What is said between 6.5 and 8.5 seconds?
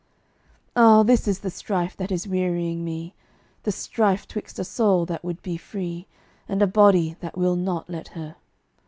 a body that will not let her.